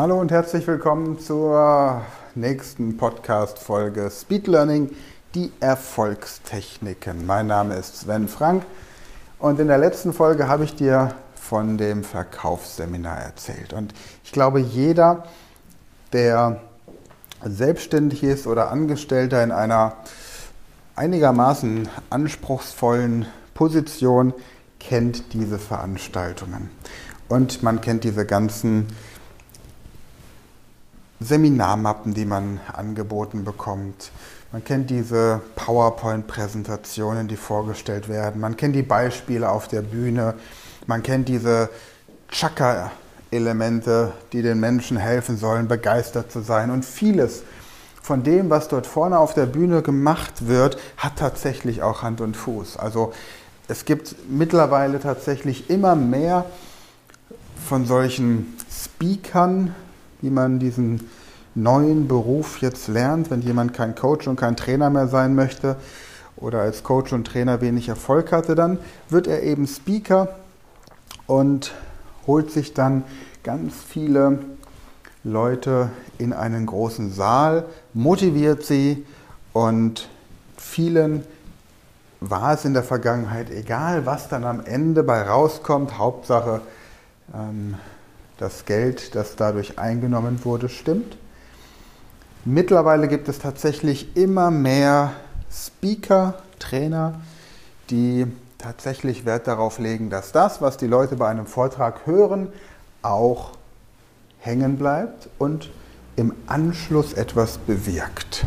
Hallo 0.00 0.18
und 0.18 0.32
herzlich 0.32 0.66
willkommen 0.66 1.18
zur 1.18 2.00
nächsten 2.34 2.96
Podcast-Folge 2.96 4.10
Speed 4.10 4.46
Learning, 4.46 4.88
die 5.34 5.52
Erfolgstechniken. 5.60 7.26
Mein 7.26 7.48
Name 7.48 7.74
ist 7.74 7.98
Sven 7.98 8.26
Frank 8.26 8.62
und 9.38 9.60
in 9.60 9.68
der 9.68 9.76
letzten 9.76 10.14
Folge 10.14 10.48
habe 10.48 10.64
ich 10.64 10.74
dir 10.74 11.14
von 11.34 11.76
dem 11.76 12.02
Verkaufsseminar 12.02 13.18
erzählt. 13.18 13.74
Und 13.74 13.92
ich 14.24 14.32
glaube, 14.32 14.60
jeder, 14.60 15.24
der 16.14 16.62
selbstständig 17.44 18.22
ist 18.22 18.46
oder 18.46 18.70
Angestellter 18.70 19.44
in 19.44 19.52
einer 19.52 19.96
einigermaßen 20.96 21.90
anspruchsvollen 22.08 23.26
Position, 23.52 24.32
kennt 24.78 25.34
diese 25.34 25.58
Veranstaltungen. 25.58 26.70
Und 27.28 27.62
man 27.62 27.82
kennt 27.82 28.04
diese 28.04 28.24
ganzen 28.24 28.86
Seminarmappen, 31.20 32.14
die 32.14 32.24
man 32.24 32.60
angeboten 32.72 33.44
bekommt. 33.44 34.10
Man 34.52 34.64
kennt 34.64 34.90
diese 34.90 35.40
PowerPoint-Präsentationen, 35.54 37.28
die 37.28 37.36
vorgestellt 37.36 38.08
werden. 38.08 38.40
Man 38.40 38.56
kennt 38.56 38.74
die 38.74 38.82
Beispiele 38.82 39.48
auf 39.48 39.68
der 39.68 39.82
Bühne. 39.82 40.34
Man 40.86 41.02
kennt 41.02 41.28
diese 41.28 41.68
Chakra-Elemente, 42.30 44.12
die 44.32 44.42
den 44.42 44.58
Menschen 44.58 44.96
helfen 44.96 45.36
sollen, 45.36 45.68
begeistert 45.68 46.32
zu 46.32 46.40
sein. 46.40 46.70
Und 46.70 46.84
vieles 46.84 47.42
von 48.02 48.22
dem, 48.22 48.50
was 48.50 48.68
dort 48.68 48.86
vorne 48.86 49.18
auf 49.18 49.34
der 49.34 49.46
Bühne 49.46 49.82
gemacht 49.82 50.48
wird, 50.48 50.78
hat 50.96 51.16
tatsächlich 51.16 51.82
auch 51.82 52.02
Hand 52.02 52.20
und 52.20 52.36
Fuß. 52.36 52.76
Also 52.76 53.12
es 53.68 53.84
gibt 53.84 54.16
mittlerweile 54.28 54.98
tatsächlich 54.98 55.70
immer 55.70 55.94
mehr 55.94 56.46
von 57.68 57.86
solchen 57.86 58.56
Speakern, 58.68 59.74
wie 60.20 60.30
man 60.30 60.58
diesen 60.58 61.08
neuen 61.54 62.08
Beruf 62.08 62.60
jetzt 62.60 62.88
lernt, 62.88 63.30
wenn 63.30 63.42
jemand 63.42 63.74
kein 63.74 63.94
Coach 63.94 64.28
und 64.28 64.36
kein 64.36 64.56
Trainer 64.56 64.90
mehr 64.90 65.08
sein 65.08 65.34
möchte 65.34 65.76
oder 66.36 66.60
als 66.60 66.82
Coach 66.82 67.12
und 67.12 67.26
Trainer 67.26 67.60
wenig 67.60 67.88
Erfolg 67.88 68.32
hatte, 68.32 68.54
dann 68.54 68.78
wird 69.08 69.26
er 69.26 69.42
eben 69.42 69.66
Speaker 69.66 70.28
und 71.26 71.72
holt 72.26 72.50
sich 72.50 72.74
dann 72.74 73.04
ganz 73.42 73.74
viele 73.86 74.38
Leute 75.24 75.90
in 76.18 76.32
einen 76.32 76.66
großen 76.66 77.12
Saal, 77.12 77.64
motiviert 77.92 78.64
sie 78.64 79.04
und 79.52 80.08
vielen 80.56 81.24
war 82.20 82.52
es 82.54 82.64
in 82.64 82.74
der 82.74 82.82
Vergangenheit 82.82 83.50
egal, 83.50 84.06
was 84.06 84.28
dann 84.28 84.44
am 84.44 84.60
Ende 84.64 85.02
bei 85.02 85.22
rauskommt. 85.22 85.98
Hauptsache, 85.98 86.60
ähm, 87.34 87.76
das 88.40 88.64
Geld, 88.64 89.14
das 89.14 89.36
dadurch 89.36 89.78
eingenommen 89.78 90.44
wurde, 90.44 90.68
stimmt. 90.70 91.16
Mittlerweile 92.46 93.06
gibt 93.06 93.28
es 93.28 93.38
tatsächlich 93.38 94.16
immer 94.16 94.50
mehr 94.50 95.12
Speaker, 95.52 96.34
Trainer, 96.58 97.20
die 97.90 98.26
tatsächlich 98.56 99.26
Wert 99.26 99.46
darauf 99.46 99.78
legen, 99.78 100.08
dass 100.08 100.32
das, 100.32 100.62
was 100.62 100.78
die 100.78 100.86
Leute 100.86 101.16
bei 101.16 101.28
einem 101.28 101.46
Vortrag 101.46 102.06
hören, 102.06 102.48
auch 103.02 103.52
hängen 104.38 104.78
bleibt 104.78 105.28
und 105.38 105.70
im 106.16 106.34
Anschluss 106.46 107.12
etwas 107.12 107.58
bewirkt. 107.58 108.46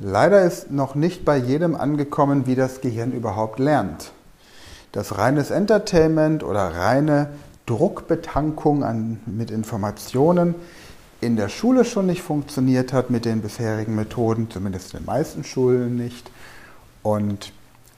Leider 0.00 0.42
ist 0.42 0.70
noch 0.70 0.96
nicht 0.96 1.24
bei 1.24 1.36
jedem 1.36 1.76
angekommen, 1.76 2.46
wie 2.46 2.56
das 2.56 2.80
Gehirn 2.80 3.12
überhaupt 3.12 3.60
lernt 3.60 4.12
dass 4.92 5.18
reines 5.18 5.50
Entertainment 5.50 6.42
oder 6.42 6.74
reine 6.74 7.30
Druckbetankung 7.66 8.82
an, 8.82 9.20
mit 9.26 9.50
Informationen 9.50 10.54
in 11.20 11.36
der 11.36 11.48
Schule 11.48 11.84
schon 11.84 12.06
nicht 12.06 12.22
funktioniert 12.22 12.92
hat 12.92 13.10
mit 13.10 13.24
den 13.24 13.42
bisherigen 13.42 13.94
Methoden, 13.94 14.50
zumindest 14.50 14.94
in 14.94 15.00
den 15.00 15.06
meisten 15.06 15.44
Schulen 15.44 15.96
nicht. 15.96 16.30
Und 17.02 17.52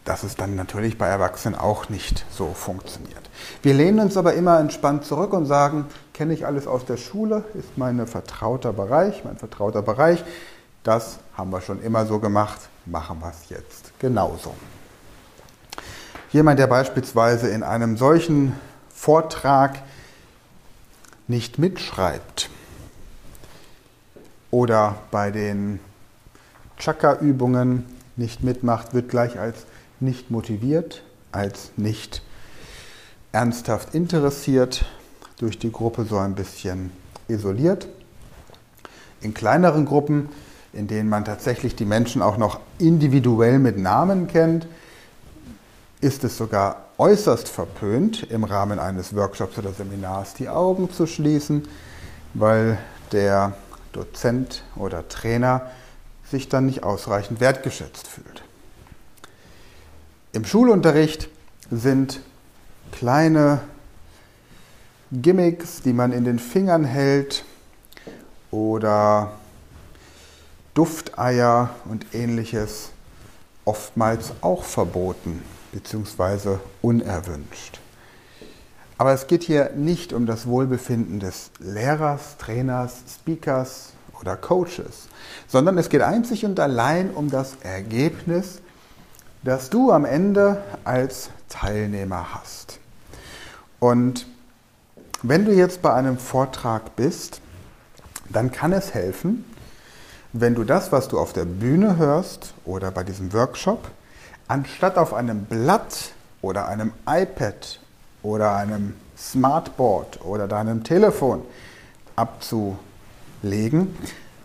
dass 0.04 0.24
es 0.24 0.34
dann 0.34 0.56
natürlich 0.56 0.98
bei 0.98 1.06
Erwachsenen 1.06 1.58
auch 1.58 1.88
nicht 1.88 2.24
so 2.30 2.48
funktioniert. 2.48 3.30
Wir 3.62 3.74
lehnen 3.74 4.00
uns 4.00 4.16
aber 4.16 4.34
immer 4.34 4.58
entspannt 4.58 5.04
zurück 5.04 5.32
und 5.32 5.46
sagen, 5.46 5.86
kenne 6.12 6.34
ich 6.34 6.44
alles 6.44 6.66
aus 6.66 6.84
der 6.84 6.96
Schule, 6.96 7.44
ist 7.54 7.78
mein 7.78 8.04
vertrauter 8.06 8.72
Bereich, 8.72 9.24
mein 9.24 9.36
vertrauter 9.36 9.82
Bereich. 9.82 10.24
Das 10.82 11.18
haben 11.36 11.50
wir 11.50 11.60
schon 11.60 11.80
immer 11.82 12.06
so 12.06 12.18
gemacht, 12.18 12.58
machen 12.84 13.20
wir 13.20 13.28
es 13.28 13.48
jetzt 13.48 13.92
genauso. 14.00 14.52
Jemand, 16.32 16.58
der 16.58 16.66
beispielsweise 16.66 17.48
in 17.48 17.62
einem 17.62 17.98
solchen 17.98 18.54
Vortrag 18.88 19.82
nicht 21.28 21.58
mitschreibt 21.58 22.48
oder 24.50 24.96
bei 25.10 25.30
den 25.30 25.78
Chakra-Übungen 26.78 27.84
nicht 28.16 28.42
mitmacht, 28.42 28.94
wird 28.94 29.10
gleich 29.10 29.38
als 29.38 29.66
nicht 30.00 30.30
motiviert, 30.30 31.02
als 31.32 31.70
nicht 31.76 32.22
ernsthaft 33.32 33.94
interessiert, 33.94 34.86
durch 35.36 35.58
die 35.58 35.70
Gruppe 35.70 36.06
so 36.06 36.16
ein 36.16 36.34
bisschen 36.34 36.92
isoliert. 37.28 37.88
In 39.20 39.34
kleineren 39.34 39.84
Gruppen, 39.84 40.30
in 40.72 40.86
denen 40.86 41.10
man 41.10 41.26
tatsächlich 41.26 41.76
die 41.76 41.84
Menschen 41.84 42.22
auch 42.22 42.38
noch 42.38 42.58
individuell 42.78 43.58
mit 43.58 43.76
Namen 43.76 44.28
kennt, 44.28 44.66
ist 46.02 46.24
es 46.24 46.36
sogar 46.36 46.86
äußerst 46.98 47.48
verpönt, 47.48 48.24
im 48.24 48.42
Rahmen 48.42 48.80
eines 48.80 49.14
Workshops 49.14 49.56
oder 49.56 49.72
Seminars 49.72 50.34
die 50.34 50.48
Augen 50.48 50.92
zu 50.92 51.06
schließen, 51.06 51.62
weil 52.34 52.76
der 53.12 53.54
Dozent 53.92 54.64
oder 54.74 55.08
Trainer 55.08 55.70
sich 56.28 56.48
dann 56.48 56.66
nicht 56.66 56.82
ausreichend 56.82 57.38
wertgeschätzt 57.38 58.08
fühlt. 58.08 58.42
Im 60.32 60.44
Schulunterricht 60.44 61.28
sind 61.70 62.20
kleine 62.90 63.60
Gimmicks, 65.12 65.82
die 65.82 65.92
man 65.92 66.12
in 66.12 66.24
den 66.24 66.40
Fingern 66.40 66.84
hält 66.84 67.44
oder 68.50 69.34
Dufteier 70.74 71.70
und 71.84 72.06
ähnliches 72.12 72.90
oftmals 73.64 74.32
auch 74.40 74.64
verboten 74.64 75.42
bzw. 75.72 76.58
unerwünscht. 76.80 77.80
Aber 78.98 79.12
es 79.12 79.26
geht 79.26 79.42
hier 79.42 79.70
nicht 79.74 80.12
um 80.12 80.26
das 80.26 80.46
Wohlbefinden 80.46 81.18
des 81.18 81.50
Lehrers, 81.58 82.36
Trainers, 82.38 83.02
Speakers 83.12 83.94
oder 84.20 84.36
Coaches, 84.36 85.08
sondern 85.48 85.76
es 85.78 85.88
geht 85.88 86.02
einzig 86.02 86.44
und 86.44 86.60
allein 86.60 87.10
um 87.10 87.28
das 87.28 87.56
Ergebnis, 87.62 88.60
das 89.42 89.70
du 89.70 89.90
am 89.90 90.04
Ende 90.04 90.62
als 90.84 91.30
Teilnehmer 91.48 92.34
hast. 92.34 92.78
Und 93.80 94.26
wenn 95.22 95.44
du 95.44 95.52
jetzt 95.52 95.82
bei 95.82 95.92
einem 95.92 96.18
Vortrag 96.18 96.94
bist, 96.94 97.40
dann 98.28 98.52
kann 98.52 98.72
es 98.72 98.94
helfen, 98.94 99.44
wenn 100.32 100.54
du 100.54 100.64
das, 100.64 100.92
was 100.92 101.08
du 101.08 101.18
auf 101.18 101.32
der 101.32 101.44
Bühne 101.44 101.96
hörst 101.96 102.54
oder 102.64 102.90
bei 102.90 103.02
diesem 103.02 103.32
Workshop, 103.32 103.90
anstatt 104.52 104.98
auf 104.98 105.14
einem 105.14 105.46
Blatt 105.46 106.12
oder 106.42 106.68
einem 106.68 106.92
iPad 107.08 107.80
oder 108.22 108.54
einem 108.54 108.92
Smartboard 109.16 110.22
oder 110.26 110.46
deinem 110.46 110.84
Telefon 110.84 111.40
abzulegen, 112.16 113.96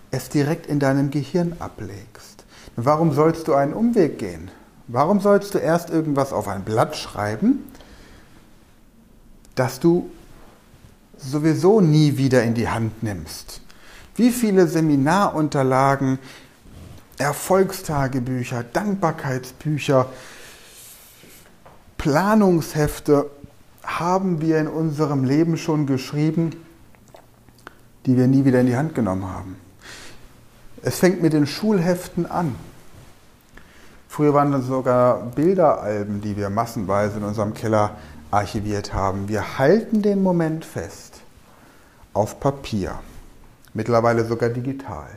es 0.10 0.30
direkt 0.30 0.66
in 0.66 0.80
deinem 0.80 1.12
Gehirn 1.12 1.58
ablegst. 1.60 2.46
Warum 2.78 3.12
sollst 3.12 3.50
du 3.50 3.54
einen 3.54 3.74
Umweg 3.74 4.18
gehen? 4.18 4.50
Warum 4.88 5.20
sollst 5.20 5.54
du 5.56 5.58
erst 5.58 5.90
irgendwas 5.90 6.32
auf 6.32 6.48
ein 6.48 6.64
Blatt 6.64 6.96
schreiben, 6.96 7.70
das 9.56 9.82
du 9.82 10.10
sowieso 11.18 11.82
nie 11.82 12.16
wieder 12.16 12.44
in 12.44 12.54
die 12.54 12.70
Hand 12.70 13.04
nimmst? 13.04 13.60
Wie 14.16 14.32
viele 14.32 14.68
Seminarunterlagen 14.68 16.18
Erfolgstagebücher, 17.18 18.64
Dankbarkeitsbücher, 18.64 20.08
Planungshefte 21.98 23.30
haben 23.84 24.40
wir 24.42 24.60
in 24.60 24.68
unserem 24.68 25.24
Leben 25.24 25.58
schon 25.58 25.88
geschrieben, 25.88 26.52
die 28.06 28.18
wir 28.18 28.28
nie 28.28 28.46
wieder 28.46 28.62
in 28.62 28.68
die 28.68 28.78
Hand 28.78 28.94
genommen 28.94 29.26
haben. 29.26 29.56
Es 30.84 31.00
fängt 31.00 31.22
mit 31.22 31.34
den 31.34 31.48
Schulheften 31.48 32.26
an. 32.26 32.56
Früher 34.08 34.34
waren 34.34 34.52
das 34.52 34.66
sogar 34.66 35.22
Bilderalben, 35.36 36.22
die 36.22 36.38
wir 36.38 36.50
massenweise 36.50 37.18
in 37.18 37.24
unserem 37.24 37.54
Keller 37.54 37.98
archiviert 38.30 38.94
haben. 38.94 39.28
Wir 39.28 39.58
halten 39.58 40.02
den 40.02 40.22
Moment 40.22 40.66
fest 40.66 41.22
auf 42.14 42.40
Papier, 42.40 43.00
mittlerweile 43.74 44.24
sogar 44.26 44.50
digital 44.50 45.08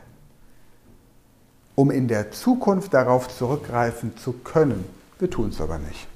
um 1.81 1.91
in 1.91 2.09
der 2.09 2.31
Zukunft 2.31 2.93
darauf 2.93 3.35
zurückgreifen 3.35 4.15
zu 4.19 4.35
können. 4.35 4.85
Wir 5.19 5.31
tun 5.31 5.49
es 5.49 5.63
aber 5.63 5.79
nicht. 5.79 6.07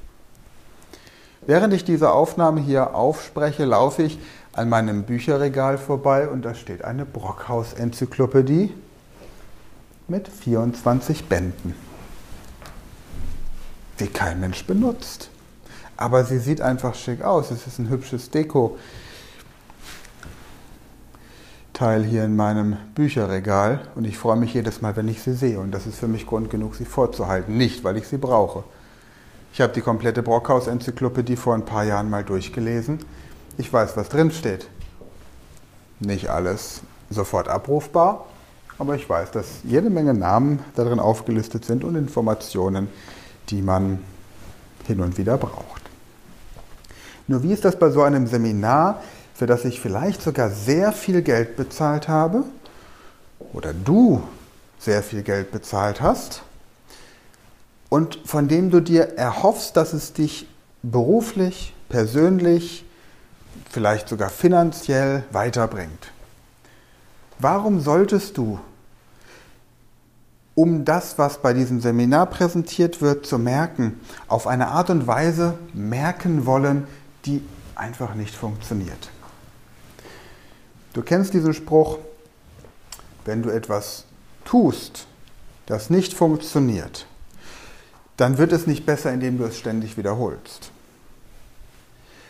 Während 1.46 1.72
ich 1.72 1.84
diese 1.84 2.12
Aufnahme 2.12 2.61
hier 2.61 2.94
aufspreche, 2.94 3.64
laufe 3.64 4.02
ich 4.02 4.19
an 4.52 4.69
meinem 4.69 5.05
Bücherregal 5.05 5.78
vorbei 5.78 6.28
und 6.28 6.44
da 6.44 6.55
steht 6.55 6.84
eine 6.84 7.06
Brockhaus-Enzyklopädie 7.06 8.75
mit 10.06 10.28
24 10.28 11.31
Bänden, 11.31 11.75
die 14.00 14.08
kein 14.08 14.40
Mensch 14.40 14.67
benutzt. 14.67 15.31
Aber 15.96 16.25
sie 16.25 16.40
sieht 16.40 16.60
einfach 16.60 16.94
schick 16.94 17.22
aus. 17.22 17.50
Es 17.50 17.67
ist 17.67 17.78
ein 17.78 17.88
hübsches 17.88 18.28
Deko. 18.28 18.76
Teil 21.74 22.04
hier 22.04 22.24
in 22.24 22.36
meinem 22.36 22.76
Bücherregal 22.94 23.80
und 23.96 24.06
ich 24.06 24.16
freue 24.16 24.36
mich 24.36 24.54
jedes 24.54 24.80
Mal, 24.80 24.96
wenn 24.96 25.08
ich 25.08 25.22
sie 25.22 25.34
sehe. 25.34 25.58
Und 25.60 25.72
das 25.72 25.86
ist 25.86 25.98
für 25.98 26.08
mich 26.08 26.24
Grund 26.24 26.48
genug, 26.48 26.76
sie 26.76 26.84
vorzuhalten. 26.84 27.56
Nicht, 27.56 27.84
weil 27.84 27.96
ich 27.96 28.06
sie 28.08 28.16
brauche. 28.16 28.64
Ich 29.52 29.60
habe 29.60 29.72
die 29.72 29.80
komplette 29.82 30.22
Brockhaus-Enzyklopädie 30.22 31.36
vor 31.36 31.54
ein 31.54 31.64
paar 31.64 31.84
Jahren 31.84 32.08
mal 32.08 32.24
durchgelesen. 32.24 33.00
Ich 33.58 33.72
weiß, 33.72 33.96
was 33.96 34.08
drin 34.08 34.30
steht. 34.30 34.68
Nicht 36.00 36.28
alles 36.28 36.80
sofort 37.10 37.48
abrufbar, 37.48 38.26
aber 38.78 38.94
ich 38.94 39.08
weiß, 39.08 39.32
dass 39.32 39.46
jede 39.64 39.90
Menge 39.90 40.14
Namen 40.14 40.60
darin 40.76 41.00
aufgelistet 41.00 41.64
sind 41.64 41.84
und 41.84 41.96
Informationen, 41.96 42.88
die 43.50 43.62
man 43.62 43.98
hin 44.86 45.00
und 45.00 45.18
wieder 45.18 45.38
braucht. 45.38 45.82
Nur 47.26 47.42
wie 47.42 47.52
ist 47.52 47.64
das 47.64 47.78
bei 47.78 47.90
so 47.90 48.02
einem 48.02 48.26
Seminar, 48.26 49.02
für 49.34 49.46
das 49.46 49.64
ich 49.64 49.81
vielleicht 49.81 50.22
sogar 50.22 50.48
sehr 50.48 50.92
viel 50.92 51.20
Geld 51.20 51.56
bezahlt 51.56 52.08
habe 52.08 52.44
oder 53.52 53.75
du 53.75 54.22
sehr 54.78 55.02
viel 55.02 55.22
Geld 55.22 55.50
bezahlt 55.50 56.00
hast 56.00 56.42
und 57.88 58.20
von 58.25 58.48
dem 58.48 58.70
du 58.70 58.81
dir 58.81 59.16
erhoffst, 59.16 59.76
dass 59.76 59.92
es 59.92 60.12
dich 60.12 60.48
beruflich, 60.82 61.75
persönlich, 61.88 62.84
vielleicht 63.70 64.08
sogar 64.08 64.31
finanziell 64.31 65.25
weiterbringt. 65.32 66.12
Warum 67.38 67.81
solltest 67.81 68.36
du, 68.38 68.60
um 70.54 70.84
das, 70.84 71.19
was 71.19 71.38
bei 71.38 71.52
diesem 71.52 71.81
Seminar 71.81 72.26
präsentiert 72.26 73.02
wird, 73.02 73.26
zu 73.26 73.38
merken, 73.38 74.00
auf 74.28 74.46
eine 74.46 74.69
Art 74.69 74.90
und 74.90 75.08
Weise 75.08 75.58
merken 75.72 76.46
wollen, 76.46 76.86
die 77.25 77.42
einfach 77.75 78.14
nicht 78.14 78.34
funktioniert? 78.34 79.10
Du 80.94 81.02
kennst 81.02 81.35
diesen 81.35 81.52
Spruch, 81.52 81.99
wenn 83.25 83.43
du 83.43 83.50
etwas 83.50 84.05
tust, 84.44 85.06
das 85.67 85.91
nicht 85.91 86.14
funktioniert, 86.14 87.06
dann 88.17 88.38
wird 88.38 88.52
es 88.52 88.67
nicht 88.67 88.87
besser, 88.87 89.12
indem 89.12 89.37
du 89.37 89.44
es 89.44 89.58
ständig 89.58 89.96
wiederholst. 89.96 90.70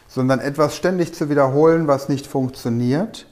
Sondern 0.09 0.41
etwas 0.41 0.77
ständig 0.77 1.13
zu 1.15 1.29
wiederholen, 1.29 1.87
was 1.89 2.09
nicht 2.09 2.27
funktioniert, 2.27 3.27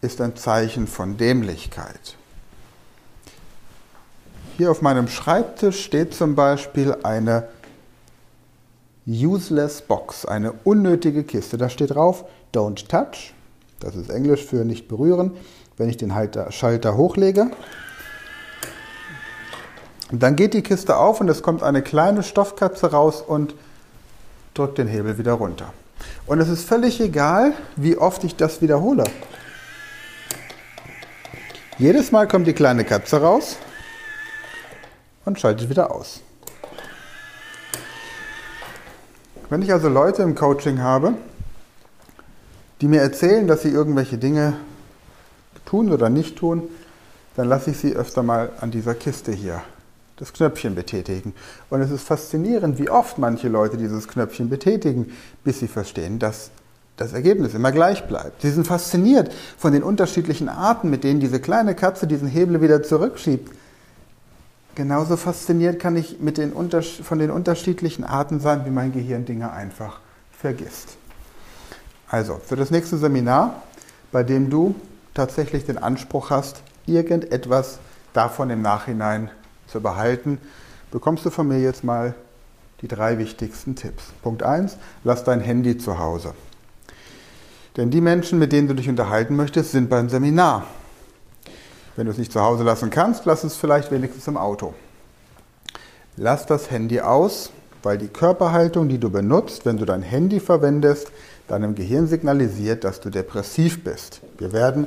ist 0.00 0.20
ein 0.20 0.36
Zeichen 0.36 0.86
von 0.86 1.16
Dämlichkeit. 1.16 2.16
Hier 4.56 4.72
auf 4.72 4.82
meinem 4.82 5.06
Schreibtisch 5.06 5.84
steht 5.84 6.14
zum 6.14 6.34
Beispiel 6.34 6.96
eine 7.04 7.48
useless 9.06 9.82
box, 9.82 10.24
eine 10.24 10.52
unnötige 10.64 11.22
Kiste. 11.22 11.58
Da 11.58 11.68
steht 11.68 11.90
drauf, 11.94 12.24
don't 12.52 12.88
touch, 12.88 13.34
das 13.80 13.94
ist 13.96 14.10
Englisch 14.10 14.44
für 14.44 14.64
nicht 14.64 14.88
berühren. 14.88 15.32
Wenn 15.76 15.88
ich 15.88 15.96
den 15.96 16.12
Schalter 16.50 16.96
hochlege, 16.96 17.50
dann 20.10 20.36
geht 20.36 20.54
die 20.54 20.62
Kiste 20.62 20.96
auf 20.96 21.20
und 21.20 21.28
es 21.28 21.42
kommt 21.42 21.62
eine 21.62 21.82
kleine 21.82 22.22
Stoffkatze 22.22 22.90
raus 22.90 23.22
und 23.22 23.54
drückt 24.54 24.78
den 24.78 24.88
Hebel 24.88 25.18
wieder 25.18 25.34
runter. 25.34 25.72
Und 26.26 26.40
es 26.40 26.48
ist 26.48 26.64
völlig 26.64 27.00
egal, 27.00 27.52
wie 27.76 27.96
oft 27.96 28.24
ich 28.24 28.36
das 28.36 28.60
wiederhole. 28.60 29.04
Jedes 31.78 32.10
Mal 32.10 32.26
kommt 32.26 32.46
die 32.46 32.54
kleine 32.54 32.84
Katze 32.84 33.20
raus 33.20 33.56
und 35.24 35.38
schaltet 35.38 35.68
wieder 35.68 35.94
aus. 35.94 36.20
Wenn 39.50 39.62
ich 39.62 39.72
also 39.72 39.88
Leute 39.88 40.22
im 40.22 40.34
Coaching 40.34 40.82
habe, 40.82 41.14
die 42.80 42.88
mir 42.88 43.00
erzählen, 43.00 43.46
dass 43.46 43.62
sie 43.62 43.70
irgendwelche 43.70 44.18
Dinge 44.18 44.54
tun 45.64 45.92
oder 45.92 46.08
nicht 46.08 46.36
tun, 46.36 46.62
dann 47.36 47.48
lasse 47.48 47.70
ich 47.70 47.78
sie 47.78 47.94
öfter 47.94 48.22
mal 48.22 48.50
an 48.60 48.70
dieser 48.70 48.94
Kiste 48.94 49.32
hier 49.32 49.62
das 50.16 50.32
Knöpfchen 50.32 50.74
betätigen. 50.74 51.32
Und 51.70 51.80
es 51.80 51.90
ist 51.90 52.02
faszinierend, 52.02 52.78
wie 52.78 52.90
oft 52.90 53.18
manche 53.18 53.48
Leute 53.48 53.76
dieses 53.76 54.08
Knöpfchen 54.08 54.48
betätigen, 54.48 55.12
bis 55.44 55.60
sie 55.60 55.68
verstehen, 55.68 56.18
dass 56.18 56.50
das 56.96 57.12
Ergebnis 57.12 57.54
immer 57.54 57.70
gleich 57.70 58.06
bleibt. 58.08 58.42
Sie 58.42 58.50
sind 58.50 58.66
fasziniert 58.66 59.32
von 59.56 59.72
den 59.72 59.84
unterschiedlichen 59.84 60.48
Arten, 60.48 60.90
mit 60.90 61.04
denen 61.04 61.20
diese 61.20 61.40
kleine 61.40 61.76
Katze 61.76 62.08
diesen 62.08 62.26
Hebel 62.26 62.60
wieder 62.60 62.82
zurückschiebt. 62.82 63.52
Genauso 64.74 65.16
fasziniert 65.16 65.80
kann 65.80 65.96
ich 65.96 66.18
mit 66.20 66.38
den 66.38 66.52
von 66.52 67.18
den 67.18 67.30
unterschiedlichen 67.30 68.04
Arten 68.04 68.40
sein, 68.40 68.64
wie 68.64 68.70
mein 68.70 68.92
Gehirn 68.92 69.24
Dinge 69.24 69.52
einfach 69.52 70.00
vergisst. 70.32 70.96
Also, 72.08 72.40
für 72.44 72.56
das 72.56 72.70
nächste 72.70 72.96
Seminar, 72.96 73.62
bei 74.12 74.22
dem 74.22 74.48
du 74.48 74.74
tatsächlich 75.12 75.66
den 75.66 75.78
Anspruch 75.78 76.30
hast, 76.30 76.62
irgendetwas 76.86 77.78
davon 78.12 78.50
im 78.50 78.62
Nachhinein 78.62 79.30
zu 79.66 79.80
behalten, 79.80 80.38
bekommst 80.90 81.26
du 81.26 81.30
von 81.30 81.48
mir 81.48 81.60
jetzt 81.60 81.84
mal 81.84 82.14
die 82.80 82.88
drei 82.88 83.18
wichtigsten 83.18 83.76
Tipps. 83.76 84.04
Punkt 84.22 84.42
1, 84.42 84.78
lass 85.04 85.24
dein 85.24 85.40
Handy 85.40 85.76
zu 85.76 85.98
Hause. 85.98 86.34
Denn 87.76 87.90
die 87.90 88.00
Menschen, 88.00 88.38
mit 88.38 88.52
denen 88.52 88.68
du 88.68 88.74
dich 88.74 88.88
unterhalten 88.88 89.36
möchtest, 89.36 89.72
sind 89.72 89.90
beim 89.90 90.08
Seminar. 90.08 90.66
Wenn 91.96 92.06
du 92.06 92.12
es 92.12 92.18
nicht 92.18 92.32
zu 92.32 92.40
Hause 92.40 92.62
lassen 92.62 92.90
kannst, 92.90 93.26
lass 93.26 93.44
es 93.44 93.56
vielleicht 93.56 93.90
wenigstens 93.90 94.26
im 94.28 94.36
Auto. 94.36 94.74
Lass 96.16 96.46
das 96.46 96.70
Handy 96.70 97.00
aus, 97.00 97.50
weil 97.88 97.96
die 97.96 98.08
Körperhaltung, 98.08 98.90
die 98.90 98.98
du 98.98 99.08
benutzt, 99.08 99.64
wenn 99.64 99.78
du 99.78 99.86
dein 99.86 100.02
Handy 100.02 100.40
verwendest, 100.40 101.10
deinem 101.46 101.74
Gehirn 101.74 102.06
signalisiert, 102.06 102.84
dass 102.84 103.00
du 103.00 103.08
depressiv 103.08 103.82
bist. 103.82 104.20
Wir 104.36 104.52
werden 104.52 104.86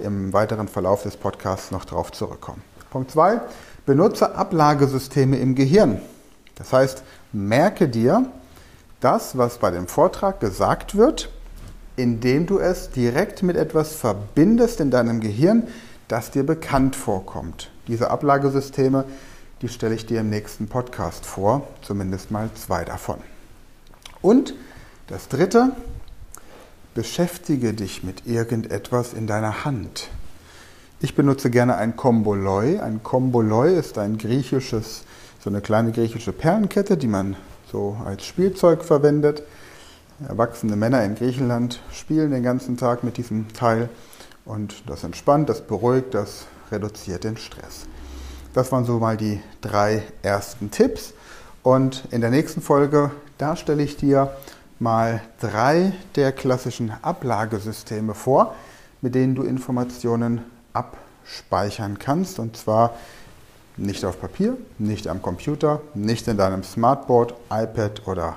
im 0.00 0.32
weiteren 0.32 0.66
Verlauf 0.66 1.04
des 1.04 1.16
Podcasts 1.16 1.70
noch 1.70 1.84
darauf 1.84 2.10
zurückkommen. 2.10 2.60
Punkt 2.90 3.12
2. 3.12 3.40
Benutze 3.86 4.34
Ablagesysteme 4.34 5.38
im 5.38 5.54
Gehirn. 5.54 6.00
Das 6.56 6.72
heißt, 6.72 7.04
merke 7.32 7.88
dir 7.88 8.26
das, 8.98 9.38
was 9.38 9.58
bei 9.58 9.70
dem 9.70 9.86
Vortrag 9.86 10.40
gesagt 10.40 10.96
wird, 10.96 11.30
indem 11.94 12.46
du 12.46 12.58
es 12.58 12.90
direkt 12.90 13.44
mit 13.44 13.56
etwas 13.56 13.92
verbindest 13.92 14.80
in 14.80 14.90
deinem 14.90 15.20
Gehirn, 15.20 15.68
das 16.08 16.32
dir 16.32 16.44
bekannt 16.44 16.96
vorkommt. 16.96 17.70
Diese 17.86 18.10
Ablagesysteme, 18.10 19.04
die 19.62 19.68
stelle 19.68 19.94
ich 19.94 20.06
dir 20.06 20.20
im 20.20 20.30
nächsten 20.30 20.68
Podcast 20.68 21.26
vor, 21.26 21.66
zumindest 21.82 22.30
mal 22.30 22.48
zwei 22.54 22.84
davon. 22.84 23.18
Und 24.22 24.54
das 25.06 25.28
Dritte, 25.28 25.72
beschäftige 26.94 27.72
dich 27.72 28.02
mit 28.02 28.26
irgendetwas 28.26 29.12
in 29.12 29.26
deiner 29.26 29.64
Hand. 29.64 30.08
Ich 31.00 31.14
benutze 31.14 31.50
gerne 31.50 31.76
ein 31.76 31.96
Komboloi. 31.96 32.78
Ein 32.80 33.02
Komboloi 33.02 33.74
ist 33.74 33.96
ein 33.96 34.18
griechisches, 34.18 35.04
so 35.42 35.50
eine 35.50 35.60
kleine 35.60 35.92
griechische 35.92 36.32
Perlenkette, 36.32 36.96
die 36.96 37.06
man 37.06 37.36
so 37.70 37.96
als 38.04 38.26
Spielzeug 38.26 38.84
verwendet. 38.84 39.42
Erwachsene 40.28 40.76
Männer 40.76 41.02
in 41.04 41.14
Griechenland 41.14 41.80
spielen 41.92 42.32
den 42.32 42.42
ganzen 42.42 42.76
Tag 42.76 43.04
mit 43.04 43.16
diesem 43.16 43.52
Teil 43.52 43.88
und 44.44 44.82
das 44.86 45.04
entspannt, 45.04 45.48
das 45.48 45.62
beruhigt, 45.62 46.12
das 46.12 46.46
reduziert 46.70 47.24
den 47.24 47.36
Stress. 47.36 47.86
Das 48.52 48.72
waren 48.72 48.84
so 48.84 48.98
mal 48.98 49.16
die 49.16 49.40
drei 49.60 50.02
ersten 50.22 50.72
Tipps 50.72 51.14
und 51.62 52.02
in 52.10 52.20
der 52.20 52.30
nächsten 52.30 52.60
Folge, 52.60 53.12
da 53.38 53.54
stelle 53.54 53.80
ich 53.84 53.96
dir 53.96 54.34
mal 54.80 55.22
drei 55.40 55.92
der 56.16 56.32
klassischen 56.32 56.92
Ablagesysteme 57.02 58.12
vor, 58.12 58.56
mit 59.02 59.14
denen 59.14 59.36
du 59.36 59.44
Informationen 59.44 60.40
abspeichern 60.72 62.00
kannst. 62.00 62.40
Und 62.40 62.56
zwar 62.56 62.94
nicht 63.76 64.04
auf 64.04 64.20
Papier, 64.20 64.56
nicht 64.78 65.06
am 65.06 65.22
Computer, 65.22 65.80
nicht 65.94 66.26
in 66.26 66.36
deinem 66.36 66.64
Smartboard, 66.64 67.34
iPad 67.52 68.08
oder 68.08 68.36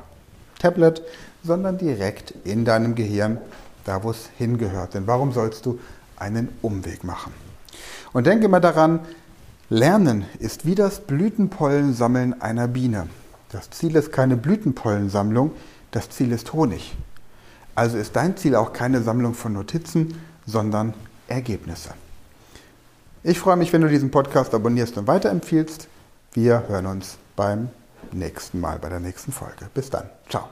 Tablet, 0.60 1.01
sondern 1.43 1.79
direkt 1.79 2.36
in 2.43 2.65
deinem 2.65 2.93
Gehirn, 2.93 3.39
da 3.84 4.03
wo 4.03 4.12
es 4.12 4.29
hingehört. 4.38 4.93
Denn 4.93 5.08
warum 5.08 5.32
sollst 5.32 5.65
du 5.65 5.79
einen 6.17 6.50
Umweg 6.62 7.03
machen? 7.03 7.34
Und 8.13 8.27
denke 8.27 8.48
mal 8.48 8.60
daran, 8.60 9.00
Lernen 9.74 10.25
ist 10.38 10.68
wie 10.68 10.75
das 10.75 11.00
Blütenpollensammeln 11.00 12.39
einer 12.39 12.68
Biene. 12.68 13.08
Das 13.50 13.72
Ziel 13.72 13.96
ist 13.96 14.12
keine 14.12 14.38
Blütenpollensammlung, 14.38 15.51
das 15.89 16.12
Ziel 16.12 16.32
ist 16.32 16.53
Honig. 16.53 16.96
Also 17.74 17.98
ist 17.98 18.15
dein 18.15 18.38
Ziel 18.38 18.56
auch 18.56 18.72
keine 18.72 19.01
Sammlung 19.01 19.34
von 19.34 19.53
Notizen, 19.53 20.22
sondern 20.46 20.94
Ergebnisse. 21.27 21.89
Ich 23.24 23.39
freue 23.39 23.56
mich, 23.56 23.74
wenn 23.74 23.82
du 23.82 23.89
diesen 23.89 24.12
Podcast 24.12 24.53
abonnierst 24.53 24.96
und 25.00 25.08
weiterempfiehlst. 25.08 25.88
Wir 26.34 26.68
hören 26.68 26.86
uns 26.86 27.18
beim 27.36 27.70
nächsten 28.12 28.60
Mal, 28.60 28.77
bei 28.77 28.89
der 28.89 29.00
nächsten 29.00 29.32
Folge. 29.32 29.70
Bis 29.74 29.89
dann. 29.89 30.08
Ciao. 30.30 30.50